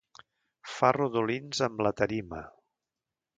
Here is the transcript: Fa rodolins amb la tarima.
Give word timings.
Fa 0.75 0.89
rodolins 0.97 1.61
amb 1.67 1.85
la 1.89 1.93
tarima. 2.01 2.41